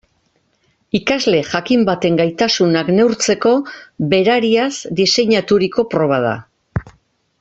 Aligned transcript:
Ikasle 0.99 1.41
jakin 1.49 1.83
baten 1.89 2.17
gaitasunak 2.21 2.89
neurtzeko 2.95 3.53
berariaz 4.15 4.73
diseinaturiko 5.01 5.87
proba 5.93 6.19
da. 6.29 6.33